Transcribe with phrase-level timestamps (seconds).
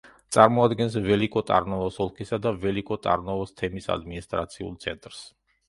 [0.35, 5.25] წარმოადგენს ველიკო-ტარნოვოს ოლქისა და ველიკო-ტარნოვოს თემის ადმინისტრაციულ ცენტრს.